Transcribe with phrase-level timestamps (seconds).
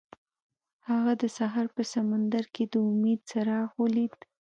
[0.89, 4.15] هغه د سهار په سمندر کې د امید څراغ ولید.